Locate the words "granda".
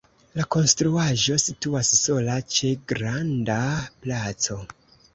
2.95-3.63